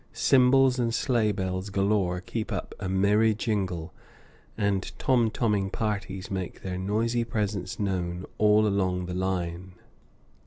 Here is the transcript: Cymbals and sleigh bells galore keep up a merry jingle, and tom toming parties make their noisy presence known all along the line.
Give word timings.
Cymbals 0.13 0.79
and 0.79 0.95
sleigh 0.95 1.31
bells 1.31 1.69
galore 1.69 2.21
keep 2.21 2.51
up 2.51 2.73
a 2.79 2.89
merry 2.89 3.35
jingle, 3.35 3.93
and 4.57 4.91
tom 4.97 5.29
toming 5.29 5.69
parties 5.69 6.31
make 6.31 6.63
their 6.63 6.79
noisy 6.79 7.23
presence 7.23 7.79
known 7.79 8.25
all 8.39 8.65
along 8.65 9.05
the 9.05 9.13
line. 9.13 9.73